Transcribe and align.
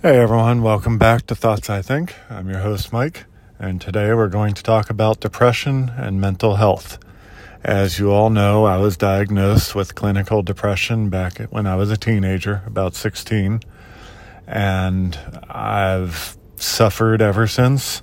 Hey 0.00 0.16
everyone, 0.18 0.62
welcome 0.62 0.96
back 0.96 1.26
to 1.26 1.34
Thoughts 1.34 1.68
I 1.68 1.82
Think. 1.82 2.14
I'm 2.30 2.48
your 2.48 2.60
host 2.60 2.92
Mike, 2.92 3.24
and 3.58 3.80
today 3.80 4.14
we're 4.14 4.28
going 4.28 4.54
to 4.54 4.62
talk 4.62 4.90
about 4.90 5.18
depression 5.18 5.90
and 5.96 6.20
mental 6.20 6.54
health. 6.54 7.00
As 7.64 7.98
you 7.98 8.12
all 8.12 8.30
know, 8.30 8.64
I 8.64 8.76
was 8.76 8.96
diagnosed 8.96 9.74
with 9.74 9.96
clinical 9.96 10.44
depression 10.44 11.08
back 11.10 11.40
when 11.50 11.66
I 11.66 11.74
was 11.74 11.90
a 11.90 11.96
teenager, 11.96 12.62
about 12.64 12.94
16, 12.94 13.60
and 14.46 15.18
I've 15.50 16.38
suffered 16.54 17.20
ever 17.20 17.48
since. 17.48 18.00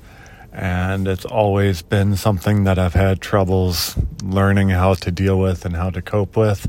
And 0.52 1.08
it's 1.08 1.24
always 1.24 1.82
been 1.82 2.18
something 2.18 2.66
that 2.66 2.78
I've 2.78 2.94
had 2.94 3.22
troubles 3.22 3.98
learning 4.22 4.68
how 4.68 4.96
to 4.96 5.12
deal 5.12 5.40
with 5.40 5.64
and 5.64 5.78
how 5.78 5.92
to 5.92 6.02
cope 6.02 6.36
with. 6.36 6.68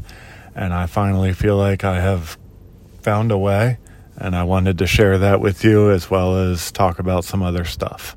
And 0.54 0.72
I 0.72 0.86
finally 0.86 1.32
feel 1.32 1.56
like 1.56 1.82
I 1.82 2.00
have 2.00 2.38
found 3.02 3.32
a 3.32 3.38
way 3.38 3.78
and 4.18 4.34
I 4.34 4.44
wanted 4.44 4.78
to 4.78 4.86
share 4.86 5.18
that 5.18 5.40
with 5.40 5.64
you 5.64 5.90
as 5.90 6.10
well 6.10 6.36
as 6.36 6.72
talk 6.72 6.98
about 6.98 7.24
some 7.24 7.42
other 7.42 7.64
stuff. 7.64 8.16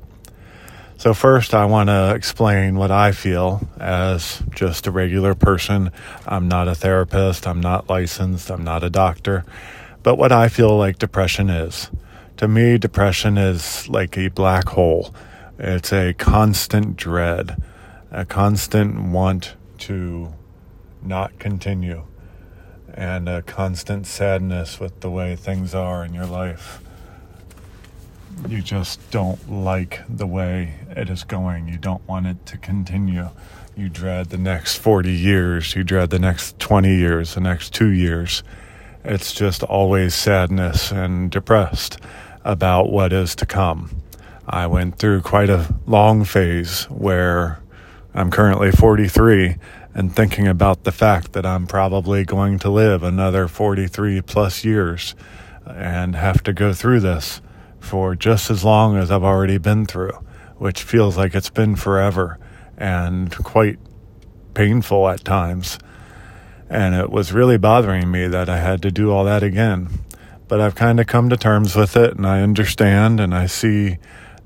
So, 0.96 1.14
first, 1.14 1.54
I 1.54 1.64
want 1.64 1.88
to 1.88 2.14
explain 2.14 2.76
what 2.76 2.90
I 2.90 3.12
feel 3.12 3.66
as 3.78 4.42
just 4.54 4.86
a 4.86 4.90
regular 4.90 5.34
person. 5.34 5.92
I'm 6.26 6.46
not 6.46 6.68
a 6.68 6.74
therapist, 6.74 7.46
I'm 7.46 7.60
not 7.60 7.88
licensed, 7.88 8.50
I'm 8.50 8.64
not 8.64 8.84
a 8.84 8.90
doctor, 8.90 9.46
but 10.02 10.16
what 10.16 10.30
I 10.30 10.48
feel 10.48 10.76
like 10.76 10.98
depression 10.98 11.48
is. 11.48 11.90
To 12.36 12.48
me, 12.48 12.76
depression 12.76 13.38
is 13.38 13.88
like 13.88 14.18
a 14.18 14.28
black 14.28 14.68
hole, 14.68 15.14
it's 15.58 15.92
a 15.92 16.12
constant 16.14 16.96
dread, 16.96 17.62
a 18.10 18.26
constant 18.26 19.10
want 19.10 19.54
to 19.78 20.34
not 21.02 21.38
continue 21.38 22.04
and 23.00 23.30
a 23.30 23.40
constant 23.40 24.06
sadness 24.06 24.78
with 24.78 25.00
the 25.00 25.10
way 25.10 25.34
things 25.34 25.74
are 25.74 26.04
in 26.04 26.12
your 26.12 26.26
life. 26.26 26.82
You 28.46 28.60
just 28.60 29.10
don't 29.10 29.50
like 29.50 30.02
the 30.06 30.26
way 30.26 30.74
it 30.90 31.08
is 31.08 31.24
going. 31.24 31.66
You 31.66 31.78
don't 31.78 32.06
want 32.06 32.26
it 32.26 32.44
to 32.44 32.58
continue. 32.58 33.30
You 33.74 33.88
dread 33.88 34.28
the 34.28 34.36
next 34.36 34.76
40 34.76 35.10
years. 35.10 35.74
You 35.74 35.82
dread 35.82 36.10
the 36.10 36.18
next 36.18 36.58
20 36.58 36.94
years, 36.94 37.34
the 37.34 37.40
next 37.40 37.72
two 37.72 37.88
years. 37.88 38.42
It's 39.02 39.32
just 39.32 39.62
always 39.62 40.14
sadness 40.14 40.92
and 40.92 41.30
depressed 41.30 41.96
about 42.44 42.92
what 42.92 43.14
is 43.14 43.34
to 43.36 43.46
come. 43.46 44.02
I 44.46 44.66
went 44.66 44.98
through 44.98 45.22
quite 45.22 45.48
a 45.48 45.74
long 45.86 46.24
phase 46.24 46.84
where 46.90 47.62
I'm 48.12 48.30
currently 48.30 48.72
43 48.72 49.56
and 49.94 50.14
thinking 50.14 50.46
about 50.46 50.84
the 50.84 50.92
fact 50.92 51.32
that 51.32 51.44
I'm 51.44 51.66
probably 51.66 52.24
going 52.24 52.58
to 52.60 52.70
live 52.70 53.02
another 53.02 53.48
43 53.48 54.22
plus 54.22 54.64
years 54.64 55.14
uh, 55.66 55.70
and 55.70 56.14
have 56.14 56.42
to 56.44 56.52
go 56.52 56.72
through 56.72 57.00
this 57.00 57.40
for 57.80 58.14
just 58.14 58.50
as 58.50 58.64
long 58.64 58.96
as 58.96 59.10
I've 59.10 59.24
already 59.24 59.58
been 59.58 59.86
through, 59.86 60.12
which 60.58 60.82
feels 60.82 61.16
like 61.16 61.34
it's 61.34 61.50
been 61.50 61.74
forever 61.74 62.38
and 62.76 63.34
quite 63.36 63.78
painful 64.54 65.08
at 65.08 65.24
times. 65.24 65.78
And 66.68 66.94
it 66.94 67.10
was 67.10 67.32
really 67.32 67.58
bothering 67.58 68.10
me 68.10 68.28
that 68.28 68.48
I 68.48 68.58
had 68.58 68.82
to 68.82 68.92
do 68.92 69.10
all 69.10 69.24
that 69.24 69.42
again. 69.42 69.88
But 70.46 70.60
I've 70.60 70.74
kind 70.74 71.00
of 71.00 71.06
come 71.06 71.28
to 71.30 71.36
terms 71.36 71.74
with 71.74 71.96
it 71.96 72.16
and 72.16 72.26
I 72.26 72.42
understand 72.42 73.18
and 73.18 73.34
I 73.34 73.46
see 73.46 73.98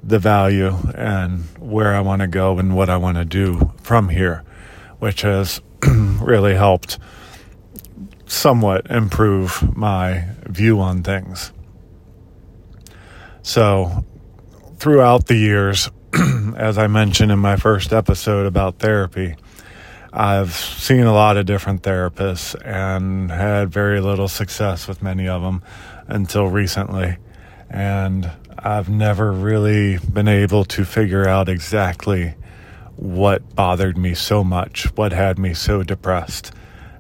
the 0.03 0.19
value 0.19 0.77
and 0.95 1.45
where 1.59 1.95
I 1.95 2.01
want 2.01 2.23
to 2.23 2.29
go 2.29 2.59
and 2.59 2.77
what 2.77 2.89
I 2.89 2.97
want 2.97 3.19
to 3.19 3.25
do 3.25 3.73
from 3.83 4.09
here 4.09 4.43
which 4.99 5.23
has 5.23 5.61
really 6.21 6.55
helped 6.55 6.99
somewhat 8.27 8.87
improve 8.91 9.77
my 9.77 10.29
view 10.47 10.81
on 10.81 11.03
things. 11.03 11.53
So, 13.43 14.05
throughout 14.79 15.27
the 15.27 15.37
years, 15.37 15.91
as 16.57 16.79
I 16.79 16.87
mentioned 16.87 17.31
in 17.31 17.39
my 17.39 17.57
first 17.57 17.93
episode 17.93 18.47
about 18.47 18.79
therapy, 18.79 19.37
I've 20.13 20.55
seen 20.55 21.05
a 21.05 21.13
lot 21.13 21.37
of 21.37 21.45
different 21.45 21.83
therapists 21.83 22.55
and 22.65 23.31
had 23.31 23.71
very 23.71 24.01
little 24.01 24.29
success 24.29 24.87
with 24.87 25.03
many 25.03 25.27
of 25.27 25.43
them 25.43 25.63
until 26.07 26.47
recently. 26.47 27.19
And 27.69 28.31
I've 28.57 28.89
never 28.89 29.33
really 29.33 29.99
been 29.99 30.29
able 30.29 30.65
to 30.67 30.85
figure 30.85 31.29
out 31.29 31.49
exactly 31.49 32.35
what 32.97 33.55
bothered 33.55 33.97
me 33.97 34.15
so 34.15 34.45
much, 34.45 34.87
what 34.97 35.13
had 35.13 35.39
me 35.39 35.55
so 35.55 35.83
depressed. 35.83 36.53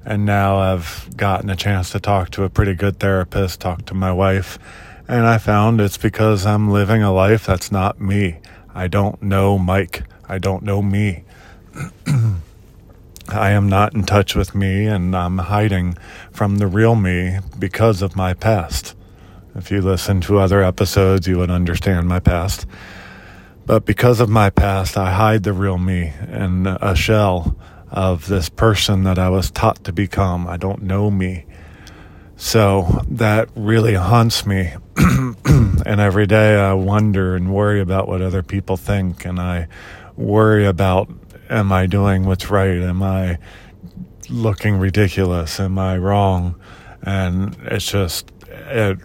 And 0.04 0.26
now 0.26 0.58
I've 0.58 1.16
gotten 1.16 1.48
a 1.50 1.56
chance 1.56 1.90
to 1.90 2.00
talk 2.00 2.30
to 2.30 2.44
a 2.44 2.50
pretty 2.50 2.74
good 2.74 2.98
therapist, 2.98 3.60
talk 3.60 3.86
to 3.86 3.94
my 3.94 4.12
wife, 4.12 4.58
and 5.08 5.26
I 5.26 5.38
found 5.38 5.80
it's 5.80 5.98
because 5.98 6.46
I'm 6.46 6.70
living 6.70 7.02
a 7.02 7.12
life 7.12 7.46
that's 7.46 7.70
not 7.70 8.00
me. 8.00 8.38
I 8.74 8.88
don't 8.88 9.22
know 9.22 9.58
Mike. 9.58 10.04
I 10.28 10.38
don't 10.38 10.62
know 10.62 10.82
me. 10.82 11.24
I 13.28 13.50
am 13.50 13.68
not 13.68 13.94
in 13.94 14.04
touch 14.04 14.34
with 14.34 14.54
me 14.54 14.86
and 14.86 15.14
I'm 15.14 15.38
hiding 15.38 15.96
from 16.30 16.56
the 16.56 16.66
real 16.66 16.94
me 16.94 17.38
because 17.58 18.02
of 18.02 18.16
my 18.16 18.34
past. 18.34 18.94
If 19.54 19.70
you 19.70 19.80
listen 19.80 20.20
to 20.22 20.38
other 20.38 20.62
episodes, 20.62 21.26
you 21.26 21.38
would 21.38 21.50
understand 21.50 22.08
my 22.08 22.20
past. 22.20 22.66
But 23.66 23.86
because 23.86 24.20
of 24.20 24.28
my 24.28 24.50
past, 24.50 24.98
I 24.98 25.12
hide 25.12 25.42
the 25.42 25.52
real 25.52 25.78
me 25.78 26.12
in 26.30 26.66
a 26.66 26.94
shell 26.94 27.56
of 27.90 28.26
this 28.26 28.48
person 28.48 29.04
that 29.04 29.18
I 29.18 29.30
was 29.30 29.50
taught 29.50 29.84
to 29.84 29.92
become. 29.92 30.46
I 30.46 30.56
don't 30.56 30.82
know 30.82 31.10
me. 31.10 31.46
So 32.36 33.02
that 33.08 33.48
really 33.54 33.94
haunts 33.94 34.44
me. 34.44 34.74
and 34.96 36.00
every 36.00 36.26
day 36.26 36.56
I 36.56 36.74
wonder 36.74 37.36
and 37.36 37.54
worry 37.54 37.80
about 37.80 38.06
what 38.06 38.20
other 38.20 38.42
people 38.42 38.76
think. 38.76 39.24
And 39.24 39.40
I 39.40 39.68
worry 40.16 40.66
about 40.66 41.08
am 41.48 41.72
I 41.72 41.86
doing 41.86 42.24
what's 42.24 42.50
right? 42.50 42.82
Am 42.82 43.02
I 43.02 43.38
looking 44.28 44.76
ridiculous? 44.76 45.60
Am 45.60 45.78
I 45.78 45.96
wrong? 45.96 46.56
And 47.02 47.56
it's 47.62 47.90
just, 47.90 48.30
it 48.48 48.98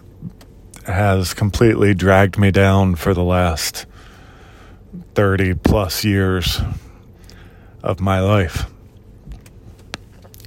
has 0.86 1.32
completely 1.32 1.94
dragged 1.94 2.38
me 2.38 2.50
down 2.50 2.94
for 2.94 3.14
the 3.14 3.22
last 3.24 3.86
30 5.14 5.54
plus 5.54 6.04
years 6.04 6.60
of 7.82 8.00
my 8.00 8.20
life. 8.20 8.66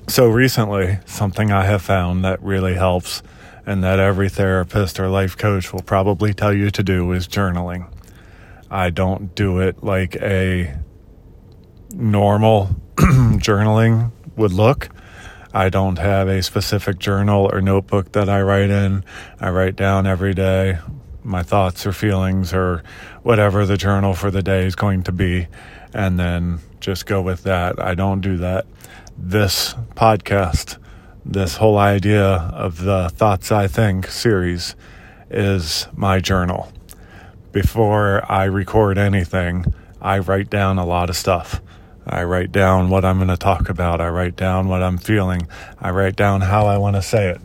So 0.08 0.28
recently, 0.28 1.00
something 1.06 1.52
I 1.52 1.66
have 1.66 1.82
found 1.82 2.24
that 2.26 2.42
really 2.44 2.76
helps 2.76 3.24
and 3.66 3.84
that 3.84 4.00
every 4.00 4.30
therapist 4.30 5.00
or 5.00 5.08
life 5.10 5.38
coach 5.38 5.72
will 5.72 5.82
probably 5.82 6.34
tell 6.34 6.54
you 6.54 6.70
to 6.72 6.84
do 6.84 7.12
is 7.14 7.28
journaling. 7.28 7.92
I 8.70 8.90
don't 8.90 9.34
do 9.34 9.60
it 9.60 9.84
like 9.84 10.16
a 10.18 10.78
normal 11.94 12.76
journaling 12.96 14.12
would 14.36 14.52
look. 14.52 14.90
I 15.54 15.70
don't 15.70 16.00
have 16.00 16.28
a 16.28 16.42
specific 16.42 16.98
journal 16.98 17.50
or 17.52 17.62
notebook 17.62 18.12
that 18.14 18.28
I 18.28 18.42
write 18.42 18.72
in. 18.72 19.06
I 19.40 19.52
write 19.52 19.76
down 19.76 20.08
every 20.08 20.34
day 20.34 20.80
my 21.24 21.44
thoughts 21.44 21.86
or 21.86 21.94
feelings 21.94 22.54
or 22.54 22.84
whatever 23.22 23.66
the 23.66 23.78
journal 23.78 24.14
for 24.14 24.32
the 24.32 24.44
day 24.44 24.66
is 24.66 24.76
going 24.76 25.04
to 25.04 25.12
be, 25.12 25.48
and 25.94 26.20
then 26.20 26.60
just 26.80 27.06
go 27.06 27.22
with 27.22 27.44
that. 27.44 27.80
I 27.80 27.96
don't 27.96 28.22
do 28.22 28.38
that. 28.38 28.66
This 29.18 29.74
podcast, 29.96 30.78
this 31.26 31.58
whole 31.58 31.78
idea 31.78 32.26
of 32.26 32.82
the 32.82 33.10
Thoughts 33.10 33.52
I 33.52 33.68
Think 33.68 34.08
series 34.08 34.76
is 35.30 35.88
my 35.96 36.20
journal. 36.20 36.72
Before 37.52 38.30
I 38.30 38.46
record 38.46 38.98
anything, 38.98 39.66
I 40.02 40.20
write 40.20 40.50
down 40.50 40.78
a 40.78 40.86
lot 40.86 41.10
of 41.10 41.16
stuff. 41.16 41.62
I 42.06 42.24
write 42.24 42.52
down 42.52 42.90
what 42.90 43.06
I'm 43.06 43.18
going 43.18 43.30
to 43.30 43.38
talk 43.38 43.70
about. 43.70 44.02
I 44.02 44.10
write 44.10 44.36
down 44.36 44.68
what 44.68 44.84
I'm 44.84 44.98
feeling. 44.98 45.48
I 45.80 45.92
write 45.92 46.16
down 46.16 46.42
how 46.42 46.66
I 46.66 46.78
want 46.78 46.98
to 46.98 47.02
say 47.02 47.30
it. 47.30 47.40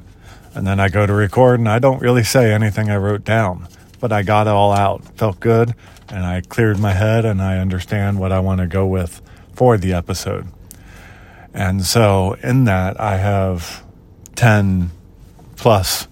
And 0.59 0.67
then 0.67 0.81
I 0.81 0.89
go 0.89 1.07
to 1.07 1.13
record 1.13 1.61
and 1.61 1.69
I 1.69 1.79
don't 1.79 2.03
really 2.03 2.25
say 2.25 2.53
anything 2.53 2.91
I 2.91 2.97
wrote 2.97 3.23
down, 3.23 3.69
but 4.01 4.11
I 4.11 4.25
got 4.25 4.49
it 4.49 4.51
all 4.51 4.73
out. 4.73 5.05
Felt 5.17 5.39
good 5.39 5.73
and 6.09 6.27
I 6.27 6.41
cleared 6.41 6.81
my 6.81 6.95
head 6.95 7.25
and 7.25 7.41
I 7.41 7.59
understand 7.59 8.19
what 8.19 8.33
I 8.33 8.41
want 8.41 8.61
to 8.61 8.67
go 8.67 8.85
with 8.85 9.23
for 9.55 9.79
the 9.79 9.93
episode. 9.93 10.49
And 11.55 11.85
so 11.85 12.33
in 12.43 12.65
that, 12.65 13.01
I 13.01 13.19
have 13.19 13.85
10 14.35 14.91
plus 15.55 16.09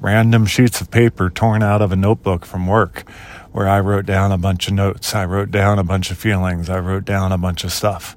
random 0.00 0.46
sheets 0.46 0.80
of 0.80 0.92
paper 0.92 1.28
torn 1.28 1.64
out 1.64 1.82
of 1.82 1.90
a 1.90 1.96
notebook 1.96 2.46
from 2.46 2.68
work 2.68 3.02
where 3.50 3.66
I 3.68 3.80
wrote 3.80 4.06
down 4.06 4.30
a 4.30 4.38
bunch 4.38 4.68
of 4.68 4.74
notes. 4.74 5.12
I 5.12 5.24
wrote 5.24 5.50
down 5.50 5.80
a 5.80 5.84
bunch 5.84 6.12
of 6.12 6.18
feelings. 6.18 6.70
I 6.70 6.78
wrote 6.78 7.04
down 7.04 7.32
a 7.32 7.38
bunch 7.38 7.64
of 7.64 7.72
stuff. 7.72 8.14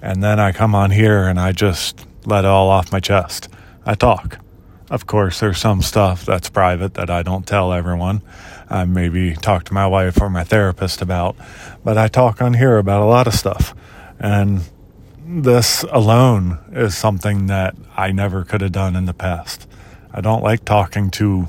And 0.00 0.22
then 0.22 0.40
I 0.40 0.52
come 0.52 0.74
on 0.74 0.90
here 0.90 1.28
and 1.28 1.38
I 1.38 1.52
just 1.52 2.06
let 2.24 2.46
it 2.46 2.48
all 2.48 2.70
off 2.70 2.90
my 2.90 3.00
chest. 3.00 3.50
I 3.84 3.94
talk. 3.94 4.38
Of 4.90 5.06
course, 5.06 5.38
there's 5.38 5.58
some 5.58 5.82
stuff 5.82 6.26
that's 6.26 6.50
private 6.50 6.94
that 6.94 7.10
I 7.10 7.22
don't 7.22 7.46
tell 7.46 7.72
everyone. 7.72 8.22
I 8.68 8.84
maybe 8.84 9.34
talk 9.34 9.64
to 9.66 9.72
my 9.72 9.86
wife 9.86 10.20
or 10.20 10.28
my 10.28 10.42
therapist 10.42 11.00
about, 11.00 11.36
but 11.84 11.96
I 11.96 12.08
talk 12.08 12.42
on 12.42 12.54
here 12.54 12.76
about 12.76 13.00
a 13.00 13.04
lot 13.04 13.28
of 13.28 13.34
stuff. 13.34 13.72
And 14.18 14.62
this 15.24 15.84
alone 15.84 16.58
is 16.72 16.96
something 16.96 17.46
that 17.46 17.76
I 17.96 18.10
never 18.10 18.44
could 18.44 18.62
have 18.62 18.72
done 18.72 18.96
in 18.96 19.04
the 19.04 19.14
past. 19.14 19.68
I 20.12 20.20
don't 20.20 20.42
like 20.42 20.64
talking 20.64 21.10
to 21.12 21.46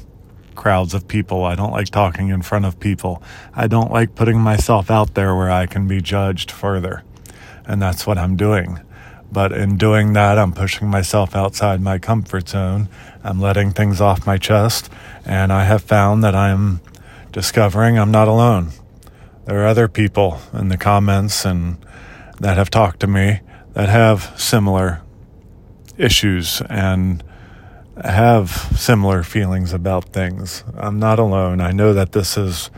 crowds 0.54 0.94
of 0.94 1.08
people. 1.08 1.44
I 1.44 1.56
don't 1.56 1.72
like 1.72 1.90
talking 1.90 2.30
in 2.30 2.44
front 2.44 2.66
of 2.66 2.80
people. 2.80 3.24
I 3.56 3.66
don't 3.66 3.92
like 3.92 4.14
putting 4.14 4.40
myself 4.40 4.92
out 4.92 5.16
there 5.16 5.36
where 5.36 5.50
I 5.50 5.66
can 5.66 5.88
be 5.88 6.00
judged 6.00 6.52
further. 6.52 7.04
And 7.66 7.82
that's 7.82 8.06
what 8.06 8.20
I'm 8.20 8.36
doing. 8.36 8.82
But 9.32 9.52
in 9.52 9.78
doing 9.78 10.14
that, 10.14 10.38
I'm 10.38 10.52
pushing 10.52 10.90
myself 10.90 11.36
outside 11.36 11.82
my 11.82 11.98
comfort 12.00 12.50
zone. 12.50 12.90
I'm 13.24 13.40
letting 13.40 13.72
things 13.72 14.02
off 14.02 14.28
my 14.28 14.38
chest. 14.38 14.90
And 15.26 15.54
I 15.54 15.64
have 15.64 15.84
found 15.84 16.24
that 16.24 16.36
I'm 16.36 16.82
discovering 17.32 17.98
I'm 17.98 18.12
not 18.12 18.28
alone. 18.28 18.72
There 19.46 19.62
are 19.62 19.68
other 19.68 19.88
people 19.88 20.40
in 20.54 20.68
the 20.68 20.78
comments 20.78 21.46
and 21.46 21.78
that 22.40 22.58
have 22.58 22.70
talked 22.70 23.00
to 23.02 23.08
me 23.08 23.40
that 23.74 23.88
have 23.88 24.34
similar 24.38 25.02
issues 25.98 26.62
and 26.70 27.24
have 28.04 28.50
similar 28.76 29.24
feelings 29.24 29.74
about 29.74 30.10
things. 30.10 30.64
I'm 30.76 31.00
not 31.00 31.20
alone. 31.20 31.62
I 31.62 31.72
know 31.72 31.94
that 31.94 32.12
this 32.12 32.38
is 32.38 32.70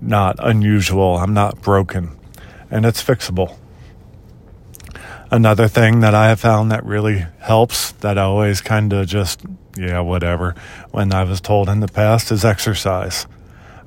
not 0.00 0.36
unusual. 0.38 1.18
I'm 1.18 1.34
not 1.34 1.60
broken 1.60 2.18
and 2.70 2.86
it's 2.86 3.02
fixable. 3.02 3.56
Another 5.30 5.68
thing 5.68 6.00
that 6.00 6.14
I 6.14 6.30
have 6.30 6.40
found 6.40 6.72
that 6.72 6.86
really 6.86 7.26
helps 7.40 7.92
that 7.92 8.16
I 8.16 8.22
always 8.22 8.62
kind 8.62 8.90
of 8.94 9.06
just, 9.06 9.42
yeah, 9.76 10.00
whatever, 10.00 10.54
when 10.90 11.12
I 11.12 11.24
was 11.24 11.42
told 11.42 11.68
in 11.68 11.80
the 11.80 11.86
past 11.86 12.32
is 12.32 12.46
exercise. 12.46 13.26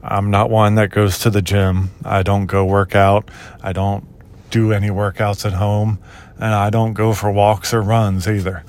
I'm 0.03 0.29
not 0.29 0.51
one 0.51 0.75
that 0.75 0.91
goes 0.91 1.17
to 1.19 1.31
the 1.31 1.41
gym. 1.41 1.89
I 2.05 2.21
don't 2.21 2.45
go 2.45 2.63
work 2.63 2.93
out. 2.93 3.31
I 3.63 3.73
don't 3.73 4.05
do 4.51 4.71
any 4.71 4.89
workouts 4.89 5.43
at 5.43 5.53
home. 5.53 5.97
And 6.35 6.53
I 6.53 6.69
don't 6.69 6.93
go 6.93 7.11
for 7.11 7.31
walks 7.31 7.73
or 7.73 7.81
runs 7.81 8.27
either. 8.27 8.63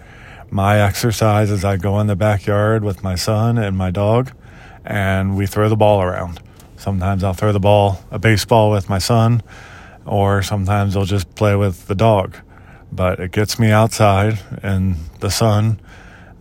My 0.50 0.80
exercise 0.80 1.50
is 1.50 1.66
I 1.66 1.76
go 1.76 2.00
in 2.00 2.06
the 2.06 2.16
backyard 2.16 2.84
with 2.84 3.02
my 3.02 3.16
son 3.16 3.58
and 3.58 3.76
my 3.76 3.90
dog 3.90 4.32
and 4.82 5.36
we 5.36 5.44
throw 5.44 5.68
the 5.68 5.76
ball 5.76 6.00
around. 6.00 6.40
Sometimes 6.78 7.22
I'll 7.22 7.34
throw 7.34 7.52
the 7.52 7.60
ball, 7.60 8.02
a 8.10 8.18
baseball 8.18 8.70
with 8.70 8.88
my 8.88 8.98
son, 8.98 9.42
or 10.06 10.42
sometimes 10.42 10.96
I'll 10.96 11.04
just 11.04 11.34
play 11.34 11.54
with 11.54 11.86
the 11.86 11.94
dog 11.94 12.38
but 12.92 13.18
it 13.18 13.32
gets 13.32 13.58
me 13.58 13.70
outside 13.70 14.38
in 14.62 14.96
the 15.20 15.30
sun, 15.30 15.80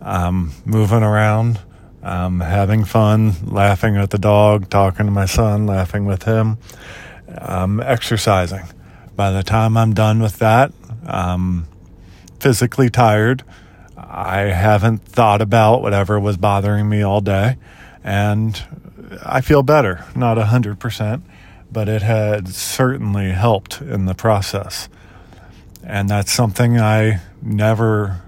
um, 0.02 0.52
moving 0.66 1.02
around, 1.02 1.58
um, 2.02 2.40
having 2.40 2.84
fun, 2.84 3.32
laughing 3.46 3.96
at 3.96 4.10
the 4.10 4.18
dog, 4.18 4.68
talking 4.68 5.06
to 5.06 5.12
my 5.12 5.24
son, 5.24 5.66
laughing 5.66 6.04
with 6.04 6.24
him, 6.24 6.58
um, 7.38 7.80
exercising. 7.80 8.64
By 9.16 9.30
the 9.30 9.42
time 9.42 9.76
I'm 9.76 9.94
done 9.94 10.20
with 10.20 10.38
that, 10.38 10.72
I'm 11.06 11.66
physically 12.38 12.90
tired. 12.90 13.44
I 13.96 14.40
haven't 14.40 14.98
thought 15.04 15.40
about 15.40 15.80
whatever 15.80 16.20
was 16.20 16.36
bothering 16.36 16.88
me 16.88 17.02
all 17.02 17.20
day, 17.20 17.56
and 18.04 18.60
I 19.24 19.40
feel 19.40 19.62
better. 19.62 20.04
Not 20.14 20.38
a 20.38 20.46
hundred 20.46 20.78
percent, 20.80 21.22
but 21.70 21.88
it 21.88 22.02
had 22.02 22.48
certainly 22.48 23.30
helped 23.30 23.80
in 23.80 24.04
the 24.06 24.14
process. 24.14 24.88
And 25.84 26.08
that's 26.08 26.32
something 26.32 26.78
I 26.78 27.20
never 27.40 28.22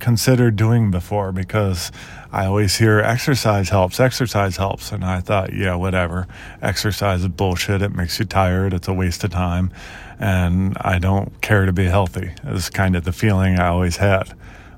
considered 0.00 0.56
doing 0.56 0.90
before 0.90 1.32
because 1.32 1.90
I 2.30 2.46
always 2.46 2.76
hear 2.76 3.00
exercise 3.00 3.70
helps, 3.70 4.00
exercise 4.00 4.56
helps. 4.56 4.92
And 4.92 5.04
I 5.04 5.20
thought, 5.20 5.54
yeah, 5.54 5.76
whatever. 5.76 6.26
Exercise 6.60 7.22
is 7.22 7.28
bullshit. 7.28 7.80
It 7.80 7.94
makes 7.94 8.18
you 8.18 8.24
tired. 8.24 8.74
It's 8.74 8.88
a 8.88 8.92
waste 8.92 9.24
of 9.24 9.30
time. 9.30 9.72
And 10.18 10.76
I 10.80 10.98
don't 10.98 11.40
care 11.40 11.64
to 11.64 11.72
be 11.72 11.86
healthy, 11.86 12.32
is 12.44 12.70
kind 12.70 12.96
of 12.96 13.04
the 13.04 13.12
feeling 13.12 13.58
I 13.58 13.68
always 13.68 13.96
had. 13.96 14.36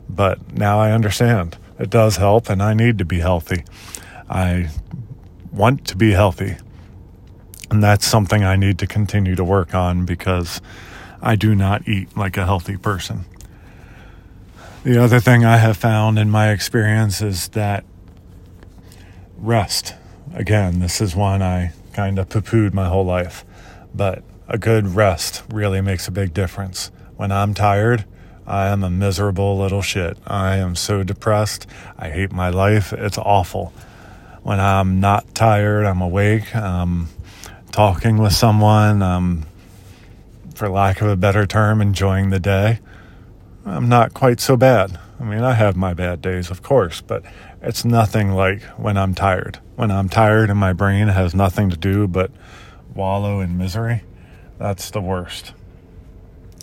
But 0.09 0.53
now 0.53 0.79
I 0.79 0.93
understand 0.93 1.57
it 1.79 1.91
does 1.91 2.17
help 2.19 2.49
and 2.49 2.63
I 2.63 2.75
need 2.75 2.99
to 2.99 3.05
be 3.05 3.21
healthy. 3.21 3.65
I 4.29 4.71
want 5.51 5.87
to 5.89 5.97
be 5.97 6.13
healthy. 6.13 6.57
And 7.71 7.83
that's 7.83 8.07
something 8.07 8.45
I 8.45 8.57
need 8.57 8.79
to 8.79 8.87
continue 8.87 9.35
to 9.35 9.45
work 9.45 9.75
on 9.75 10.05
because 10.05 10.61
I 11.27 11.35
do 11.35 11.57
not 11.57 11.89
eat 11.89 12.17
like 12.17 12.37
a 12.37 12.45
healthy 12.45 12.77
person. 12.77 13.25
The 14.85 15.03
other 15.03 15.19
thing 15.19 15.45
I 15.45 15.57
have 15.57 15.77
found 15.77 16.21
in 16.21 16.31
my 16.31 16.53
experience 16.53 17.21
is 17.21 17.49
that 17.49 17.85
rest. 19.37 19.95
Again, 20.35 20.79
this 20.79 21.01
is 21.01 21.17
one 21.17 21.43
I 21.43 21.73
kind 21.95 22.21
of 22.21 22.29
poo 22.29 22.43
pooed 22.43 22.75
my 22.75 22.87
whole 22.87 23.05
life, 23.05 23.45
but 23.93 24.23
a 24.47 24.57
good 24.57 24.95
rest 24.95 25.43
really 25.53 25.81
makes 25.81 26.07
a 26.07 26.13
big 26.13 26.33
difference. 26.33 26.93
When 27.17 27.33
I'm 27.33 27.55
tired, 27.55 28.05
I 28.47 28.69
am 28.69 28.85
a 28.85 28.91
miserable 28.91 29.59
little 29.59 29.83
shit. 29.83 30.17
I 30.29 30.59
am 30.59 30.77
so 30.77 31.03
depressed. 31.03 31.67
I 31.99 32.09
hate 32.11 32.31
my 32.31 32.51
life. 32.51 32.93
It's 32.93 33.19
awful. 33.19 33.73
When 34.45 34.61
I'm 34.61 35.01
not 35.01 35.35
tired, 35.35 35.87
I'm 35.87 36.03
awake. 36.03 36.55
I'm 36.55 37.09
talking 37.73 38.19
with 38.19 38.33
someone. 38.33 39.03
I'm 39.03 39.45
for 40.57 40.71
lack 40.71 41.03
of 41.03 41.09
a 41.09 41.17
better 41.17 41.47
term, 41.47 41.83
enjoying 41.83 42.31
the 42.31 42.41
day, 42.41 42.81
I'm 43.67 43.89
not 43.91 44.15
quite 44.15 44.41
so 44.41 44.57
bad. 44.57 44.99
I 45.21 45.25
mean, 45.25 45.43
I 45.43 45.53
have 45.53 45.77
my 45.77 45.93
bad 45.93 46.23
days, 46.23 46.51
of 46.51 46.63
course, 46.63 47.03
but 47.03 47.23
it's 47.61 47.85
nothing 47.85 48.31
like 48.31 48.63
when 48.79 48.97
I'm 48.97 49.15
tired. 49.15 49.61
When 49.75 49.91
I'm 49.91 50.09
tired 50.09 50.49
and 50.49 50.59
my 50.59 50.73
brain 50.73 51.09
has 51.09 51.35
nothing 51.35 51.69
to 51.71 51.77
do 51.77 52.09
but 52.09 52.31
wallow 52.95 53.41
in 53.41 53.59
misery, 53.59 54.03
that's 54.59 54.91
the 54.91 55.03
worst. 55.03 55.53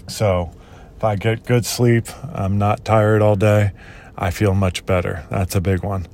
So, 0.07 0.51
if 0.97 1.03
I 1.03 1.15
get 1.15 1.45
good 1.45 1.65
sleep, 1.65 2.07
I'm 2.33 2.57
not 2.57 2.83
tired 2.83 3.21
all 3.21 3.35
day, 3.35 3.73
I 4.17 4.31
feel 4.31 4.55
much 4.55 4.87
better. 4.87 5.25
That's 5.29 5.55
a 5.55 5.61
big 5.61 5.83
one. 5.83 6.07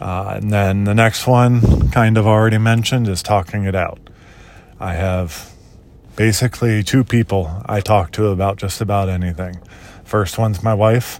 Uh, 0.00 0.34
and 0.36 0.50
then 0.50 0.84
the 0.84 0.94
next 0.94 1.26
one, 1.26 1.90
kind 1.90 2.18
of 2.18 2.26
already 2.26 2.58
mentioned, 2.58 3.08
is 3.08 3.22
talking 3.22 3.64
it 3.64 3.74
out. 3.74 4.00
I 4.78 4.94
have 4.94 5.49
basically 6.20 6.82
two 6.82 7.02
people 7.02 7.62
I 7.64 7.80
talk 7.80 8.12
to 8.12 8.26
about 8.26 8.58
just 8.58 8.82
about 8.82 9.08
anything. 9.08 9.58
First 10.04 10.36
one's 10.36 10.62
my 10.62 10.74
wife. 10.74 11.18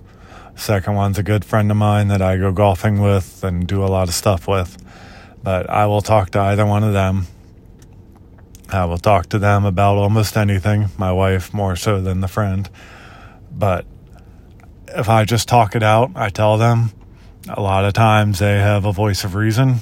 Second 0.56 0.94
one's 0.94 1.16
a 1.16 1.22
good 1.22 1.42
friend 1.42 1.70
of 1.70 1.78
mine 1.78 2.08
that 2.08 2.20
I 2.20 2.36
go 2.36 2.52
golfing 2.52 3.00
with 3.00 3.42
and 3.42 3.66
do 3.66 3.82
a 3.82 3.88
lot 3.88 4.08
of 4.08 4.14
stuff 4.14 4.46
with. 4.46 4.76
But 5.42 5.70
I 5.70 5.86
will 5.86 6.02
talk 6.02 6.32
to 6.32 6.40
either 6.40 6.66
one 6.66 6.84
of 6.84 6.92
them. 6.92 7.28
I 8.68 8.84
will 8.84 8.98
talk 8.98 9.30
to 9.30 9.38
them 9.38 9.64
about 9.64 9.96
almost 9.96 10.36
anything, 10.36 10.90
my 10.98 11.12
wife 11.12 11.54
more 11.54 11.76
so 11.76 12.02
than 12.02 12.20
the 12.20 12.28
friend. 12.28 12.68
But 13.50 13.86
if 14.88 15.08
I 15.08 15.24
just 15.24 15.48
talk 15.48 15.74
it 15.74 15.82
out, 15.82 16.10
I 16.14 16.28
tell 16.28 16.58
them, 16.58 16.90
a 17.48 17.62
lot 17.62 17.86
of 17.86 17.94
times 17.94 18.38
they 18.38 18.58
have 18.58 18.84
a 18.84 18.92
voice 18.92 19.24
of 19.24 19.34
reason 19.34 19.76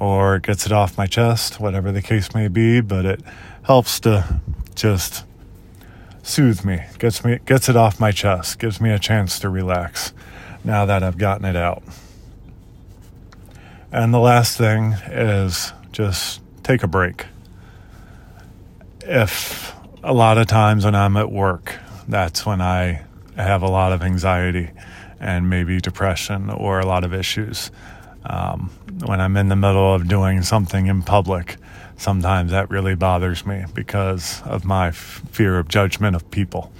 or 0.00 0.38
gets 0.38 0.64
it 0.64 0.72
off 0.72 0.96
my 0.96 1.06
chest, 1.06 1.60
whatever 1.60 1.92
the 1.92 2.00
case 2.00 2.34
may 2.34 2.48
be, 2.48 2.80
but 2.80 3.04
it 3.04 3.20
helps 3.62 4.00
to 4.00 4.40
just 4.74 5.24
soothe 6.22 6.64
me, 6.64 6.82
gets 6.98 7.22
me 7.22 7.38
gets 7.44 7.68
it 7.68 7.76
off 7.76 8.00
my 8.00 8.10
chest, 8.10 8.58
gives 8.58 8.80
me 8.80 8.90
a 8.90 8.98
chance 8.98 9.38
to 9.38 9.50
relax 9.50 10.14
now 10.64 10.86
that 10.86 11.02
I've 11.02 11.18
gotten 11.18 11.44
it 11.44 11.54
out. 11.54 11.82
And 13.92 14.14
the 14.14 14.18
last 14.18 14.56
thing 14.56 14.92
is 15.08 15.72
just 15.92 16.40
take 16.62 16.82
a 16.82 16.88
break. 16.88 17.26
If 19.02 19.74
a 20.02 20.14
lot 20.14 20.38
of 20.38 20.46
times 20.46 20.86
when 20.86 20.94
I'm 20.94 21.16
at 21.18 21.30
work, 21.30 21.78
that's 22.08 22.46
when 22.46 22.62
I 22.62 23.04
have 23.36 23.62
a 23.62 23.68
lot 23.68 23.92
of 23.92 24.02
anxiety 24.02 24.70
and 25.18 25.50
maybe 25.50 25.78
depression 25.78 26.48
or 26.48 26.80
a 26.80 26.86
lot 26.86 27.04
of 27.04 27.12
issues. 27.12 27.70
Um, 28.24 28.70
when 29.06 29.20
I'm 29.20 29.36
in 29.36 29.48
the 29.48 29.56
middle 29.56 29.94
of 29.94 30.08
doing 30.08 30.42
something 30.42 30.86
in 30.86 31.02
public, 31.02 31.56
sometimes 31.96 32.50
that 32.50 32.70
really 32.70 32.94
bothers 32.94 33.46
me 33.46 33.64
because 33.74 34.42
of 34.42 34.64
my 34.64 34.88
f- 34.88 35.22
fear 35.30 35.58
of 35.58 35.68
judgment 35.68 36.16
of 36.16 36.30
people. 36.30 36.72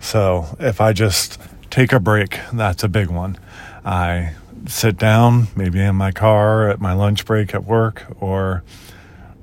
So 0.00 0.56
if 0.60 0.80
I 0.80 0.92
just 0.92 1.40
take 1.70 1.92
a 1.92 2.00
break, 2.00 2.38
that's 2.52 2.84
a 2.84 2.88
big 2.88 3.08
one. 3.08 3.38
I 3.84 4.34
sit 4.66 4.98
down, 4.98 5.48
maybe 5.56 5.80
in 5.80 5.96
my 5.96 6.12
car 6.12 6.68
at 6.68 6.80
my 6.80 6.92
lunch 6.92 7.24
break 7.24 7.54
at 7.54 7.64
work 7.64 8.06
or 8.20 8.62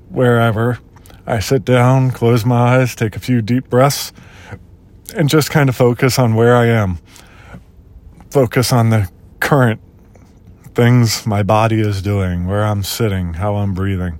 wherever. 0.08 0.78
I 1.26 1.40
sit 1.40 1.64
down, 1.64 2.12
close 2.12 2.44
my 2.44 2.76
eyes, 2.76 2.94
take 2.94 3.16
a 3.16 3.20
few 3.20 3.42
deep 3.42 3.68
breaths, 3.68 4.12
and 5.14 5.28
just 5.28 5.50
kind 5.50 5.68
of 5.68 5.76
focus 5.76 6.18
on 6.18 6.34
where 6.34 6.54
I 6.54 6.66
am. 6.66 6.98
Focus 8.30 8.72
on 8.72 8.90
the 8.90 9.08
current 9.40 9.80
things 10.76 11.26
my 11.26 11.42
body 11.42 11.80
is 11.80 12.02
doing, 12.02 12.46
where 12.46 12.62
I'm 12.62 12.82
sitting, 12.82 13.32
how 13.34 13.56
I'm 13.56 13.72
breathing. 13.72 14.18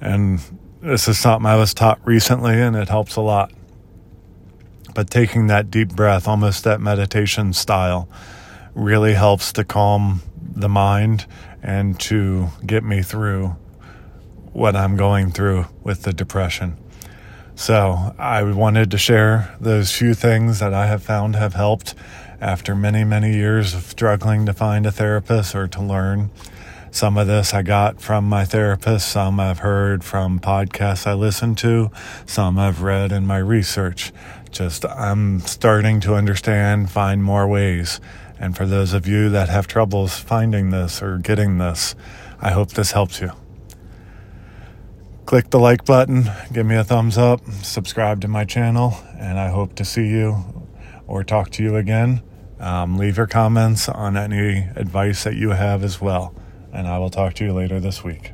And 0.00 0.40
this 0.82 1.06
is 1.06 1.16
something 1.16 1.46
I 1.46 1.54
was 1.54 1.72
taught 1.72 2.00
recently, 2.04 2.60
and 2.60 2.74
it 2.74 2.88
helps 2.88 3.14
a 3.14 3.20
lot. 3.20 3.52
But 4.96 5.10
taking 5.10 5.46
that 5.46 5.70
deep 5.70 5.90
breath, 5.90 6.26
almost 6.26 6.64
that 6.64 6.80
meditation 6.80 7.52
style, 7.52 8.08
really 8.74 9.14
helps 9.14 9.52
to 9.52 9.64
calm 9.64 10.22
the 10.42 10.68
mind 10.68 11.26
and 11.62 11.98
to 12.00 12.48
get 12.66 12.82
me 12.82 13.02
through 13.02 13.54
what 14.52 14.74
I'm 14.74 14.96
going 14.96 15.30
through 15.30 15.66
with 15.84 16.02
the 16.02 16.12
depression. 16.12 16.76
So 17.54 18.12
I 18.18 18.42
wanted 18.42 18.90
to 18.90 18.98
share 18.98 19.54
those 19.60 19.92
few 19.92 20.14
things 20.14 20.58
that 20.58 20.74
I 20.74 20.86
have 20.86 21.04
found 21.04 21.36
have 21.36 21.54
helped 21.54 21.94
after 22.40 22.74
many, 22.74 23.04
many 23.04 23.34
years 23.34 23.74
of 23.74 23.82
struggling 23.82 24.46
to 24.46 24.52
find 24.52 24.86
a 24.86 24.92
therapist 24.92 25.54
or 25.54 25.66
to 25.68 25.82
learn. 25.82 26.30
Some 26.90 27.18
of 27.18 27.26
this 27.26 27.52
I 27.52 27.62
got 27.62 28.00
from 28.00 28.28
my 28.28 28.44
therapist, 28.44 29.10
some 29.10 29.38
I've 29.38 29.58
heard 29.58 30.02
from 30.02 30.40
podcasts 30.40 31.06
I 31.06 31.12
listen 31.14 31.54
to, 31.56 31.90
some 32.24 32.58
I've 32.58 32.80
read 32.80 33.12
in 33.12 33.26
my 33.26 33.38
research. 33.38 34.12
Just 34.50 34.86
I'm 34.86 35.40
starting 35.40 36.00
to 36.00 36.14
understand, 36.14 36.90
find 36.90 37.22
more 37.22 37.46
ways. 37.46 38.00
And 38.38 38.56
for 38.56 38.66
those 38.66 38.92
of 38.92 39.06
you 39.06 39.28
that 39.30 39.48
have 39.48 39.66
troubles 39.66 40.18
finding 40.18 40.70
this 40.70 41.02
or 41.02 41.18
getting 41.18 41.58
this, 41.58 41.94
I 42.40 42.52
hope 42.52 42.72
this 42.72 42.92
helps 42.92 43.20
you. 43.20 43.32
Click 45.26 45.50
the 45.50 45.58
like 45.58 45.84
button, 45.84 46.30
give 46.52 46.64
me 46.64 46.76
a 46.76 46.84
thumbs 46.84 47.18
up, 47.18 47.40
subscribe 47.62 48.20
to 48.20 48.28
my 48.28 48.44
channel, 48.44 48.96
and 49.18 49.38
I 49.38 49.48
hope 49.48 49.74
to 49.74 49.84
see 49.84 50.06
you 50.06 50.55
or 51.06 51.24
talk 51.24 51.50
to 51.50 51.62
you 51.62 51.76
again. 51.76 52.22
Um, 52.58 52.96
leave 52.96 53.16
your 53.16 53.26
comments 53.26 53.88
on 53.88 54.16
any 54.16 54.68
advice 54.76 55.24
that 55.24 55.36
you 55.36 55.50
have 55.50 55.84
as 55.84 56.00
well, 56.00 56.34
and 56.72 56.86
I 56.86 56.98
will 56.98 57.10
talk 57.10 57.34
to 57.34 57.44
you 57.44 57.52
later 57.52 57.80
this 57.80 58.02
week. 58.02 58.32